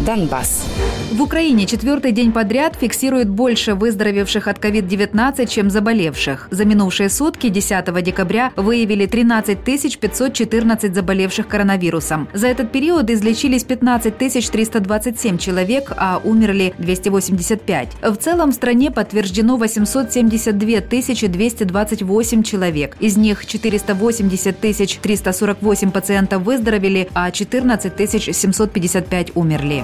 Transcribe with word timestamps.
Донбасс. 0.00 0.64
В 1.14 1.22
Украине 1.22 1.64
четвертый 1.66 2.10
день 2.10 2.32
подряд 2.32 2.76
фиксируют 2.80 3.28
больше 3.28 3.74
выздоровевших 3.74 4.48
от 4.48 4.58
COVID-19, 4.58 5.46
чем 5.46 5.70
заболевших. 5.70 6.48
За 6.50 6.64
минувшие 6.64 7.08
сутки 7.08 7.50
10 7.50 8.02
декабря 8.02 8.50
выявили 8.56 9.06
13 9.06 9.58
514 9.58 10.92
заболевших 10.92 11.46
коронавирусом. 11.46 12.28
За 12.34 12.48
этот 12.48 12.72
период 12.72 13.10
излечились 13.10 13.62
15 13.62 14.18
327 14.18 15.38
человек, 15.38 15.92
а 15.96 16.20
умерли 16.24 16.74
285. 16.78 17.88
В 18.02 18.16
целом 18.16 18.50
в 18.50 18.54
стране 18.54 18.90
подтверждено 18.90 19.56
872 19.56 20.80
228 20.80 22.42
человек. 22.42 22.96
Из 22.98 23.16
них 23.16 23.46
480 23.46 24.58
348 24.58 25.90
пациентов 25.92 26.42
выздоровели, 26.42 27.08
а 27.14 27.30
14 27.30 28.34
755 28.34 29.36
умерли. 29.36 29.83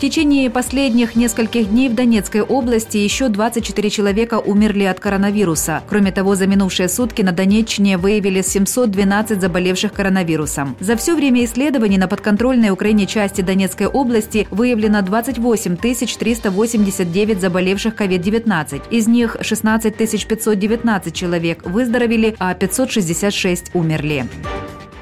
В 0.00 0.02
течение 0.02 0.48
последних 0.48 1.14
нескольких 1.14 1.68
дней 1.68 1.90
в 1.90 1.94
Донецкой 1.94 2.40
области 2.40 2.96
еще 2.96 3.28
24 3.28 3.90
человека 3.90 4.38
умерли 4.38 4.84
от 4.84 4.98
коронавируса. 4.98 5.82
Кроме 5.90 6.10
того, 6.10 6.36
за 6.36 6.46
минувшие 6.46 6.88
сутки 6.88 7.20
на 7.20 7.32
Донеччине 7.32 7.98
выявили 7.98 8.40
712 8.40 9.38
заболевших 9.38 9.92
коронавирусом. 9.92 10.74
За 10.80 10.96
все 10.96 11.14
время 11.14 11.44
исследований 11.44 11.98
на 11.98 12.08
подконтрольной 12.08 12.70
Украине 12.70 13.06
части 13.06 13.42
Донецкой 13.42 13.88
области 13.88 14.48
выявлено 14.50 15.02
28 15.02 15.76
389 15.76 17.38
заболевших 17.38 17.94
COVID-19. 17.94 18.80
Из 18.90 19.06
них 19.06 19.36
16 19.42 19.94
519 19.94 21.14
человек 21.14 21.66
выздоровели, 21.66 22.36
а 22.38 22.54
566 22.54 23.72
умерли. 23.74 24.26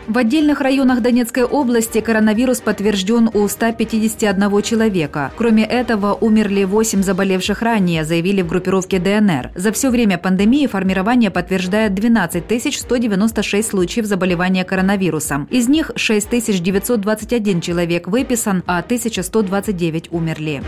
В 0.09 0.17
отдельных 0.17 0.63
районах 0.63 1.03
Донецкой 1.03 1.45
области 1.45 2.01
коронавирус 2.01 2.63
подтвержден 2.63 3.29
у 3.35 3.47
151 3.47 4.63
человека. 4.63 5.31
Кроме 5.37 5.65
этого, 5.65 6.15
умерли 6.15 6.65
8 6.65 7.03
заболевших 7.03 7.61
ранее, 7.61 8.07
заявили 8.07 8.41
в 8.41 8.49
группировке 8.49 9.01
ДНР. 9.01 9.51
За 9.55 9.71
все 9.71 9.91
время 9.91 10.17
пандемии 10.17 10.67
формирование 10.67 11.31
подтверждает 11.31 11.93
12 11.93 12.43
196 12.75 13.69
случаев 13.69 14.07
заболевания 14.07 14.65
коронавирусом. 14.65 15.47
Из 15.51 15.69
них 15.69 15.91
6 15.95 16.31
921 16.31 17.61
человек 17.61 18.09
выписан, 18.09 18.63
а 18.67 18.79
1129 18.79 20.09
умерли. 20.11 20.63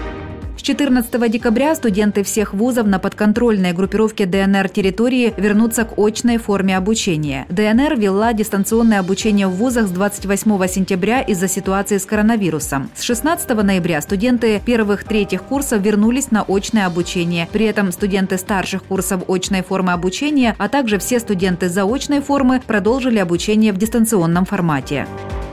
С 0.71 0.73
14 0.73 1.29
декабря 1.33 1.75
студенты 1.75 2.23
всех 2.23 2.55
вузов 2.55 2.87
на 2.87 3.01
подконтрольной 3.01 3.73
группировке 3.73 4.25
ДНР 4.25 4.69
территории 4.69 5.35
вернутся 5.37 5.85
к 5.85 5.99
очной 5.99 6.37
форме 6.37 6.77
обучения. 6.77 7.45
ДНР 7.49 7.99
вела 7.99 8.33
дистанционное 8.33 9.01
обучение 9.01 9.48
в 9.48 9.57
вузах 9.57 9.89
с 9.89 9.91
28 9.91 10.69
сентября 10.69 11.23
из-за 11.23 11.48
ситуации 11.48 11.98
с 11.98 12.07
коронавирусом. 12.07 12.89
С 12.95 13.03
16 13.03 13.48
ноября 13.65 14.01
студенты 14.01 14.63
первых-третьих 14.65 15.43
курсов 15.43 15.83
вернулись 15.83 16.31
на 16.31 16.45
очное 16.47 16.87
обучение. 16.87 17.48
При 17.51 17.65
этом 17.67 17.91
студенты 17.91 18.39
старших 18.39 18.85
курсов 18.85 19.25
очной 19.29 19.63
формы 19.63 19.91
обучения, 19.91 20.55
а 20.57 20.69
также 20.69 21.01
все 21.01 21.19
студенты 21.19 21.69
заочной 21.69 22.21
формы 22.21 22.63
продолжили 22.65 23.19
обучение 23.19 23.73
в 23.73 23.77
дистанционном 23.77 24.45
формате. 24.45 25.09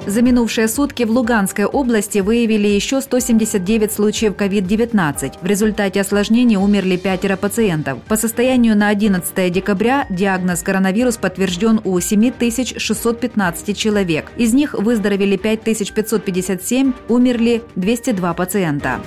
За 0.07 0.21
минувшие 0.21 0.69
сутки 0.69 1.03
в 1.03 1.11
Луганской 1.11 1.65
области 1.65 2.19
выявили 2.19 2.67
еще 2.67 3.01
179 3.01 3.91
случаев 3.91 4.35
COVID-19. 4.35 5.33
В 5.41 5.45
результате 5.45 5.99
осложнений 5.99 6.55
умерли 6.55 6.95
пятеро 6.95 7.35
пациентов. 7.35 7.99
По 8.07 8.15
состоянию 8.15 8.77
на 8.77 8.87
11 8.87 9.51
декабря 9.51 10.07
диагноз 10.09 10.63
коронавирус 10.63 11.17
подтвержден 11.17 11.81
у 11.83 11.99
7615 11.99 13.77
человек. 13.77 14.31
Из 14.37 14.53
них 14.53 14.75
выздоровели 14.75 15.35
5557, 15.35 16.93
умерли 17.09 17.61
202 17.75 18.33
пациента. 18.33 19.01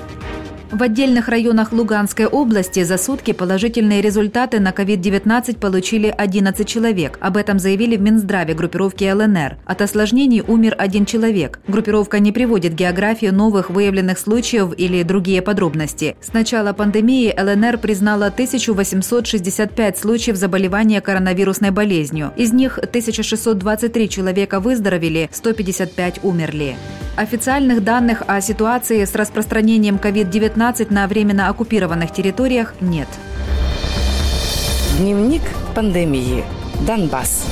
В 0.73 0.85
отдельных 0.85 1.27
районах 1.27 1.73
Луганской 1.73 2.27
области 2.27 2.85
за 2.85 2.97
сутки 2.97 3.33
положительные 3.33 4.01
результаты 4.01 4.61
на 4.61 4.71
COVID-19 4.71 5.59
получили 5.59 6.15
11 6.17 6.67
человек. 6.67 7.19
Об 7.21 7.37
этом 7.37 7.59
заявили 7.59 7.97
в 7.97 8.03
Минздраве 8.03 8.55
группировки 8.55 9.03
ЛНР. 9.11 9.57
От 9.65 9.83
осложнений 9.83 10.45
умер 10.47 10.77
один 10.79 11.07
человек. 11.07 11.59
Группировка 11.67 12.21
не 12.21 12.31
приводит 12.31 12.75
географию 12.75 13.35
новых 13.35 13.69
выявленных 13.69 14.17
случаев 14.17 14.73
или 14.77 15.03
другие 15.03 15.43
подробности. 15.43 16.17
С 16.23 16.33
начала 16.33 16.73
пандемии 16.73 17.35
ЛНР 17.37 17.79
признала 17.79 18.27
1865 18.27 19.99
случаев 19.99 20.37
заболевания 20.37 21.01
коронавирусной 21.01 21.73
болезнью. 21.73 22.33
Из 22.37 22.53
них 22.53 22.79
1623 22.79 24.09
человека 24.09 24.61
выздоровели, 24.61 25.31
155 25.33 26.21
умерли. 26.23 26.77
Официальных 27.17 27.85
данных 27.85 28.23
о 28.27 28.41
ситуации 28.41 29.05
с 29.05 29.15
распространением 29.15 29.97
COVID-19 29.97 30.93
на 30.93 31.07
временно 31.07 31.49
оккупированных 31.49 32.13
территориях 32.13 32.75
нет. 32.81 33.09
Дневник 34.99 35.43
пандемии. 35.75 36.45
Донбасс. 36.87 37.47